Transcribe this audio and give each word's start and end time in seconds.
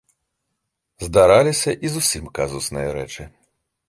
Здараліся 1.07 1.73
і 1.87 1.91
зусім 1.97 2.31
казусныя 2.39 2.87
рэчы. 2.97 3.27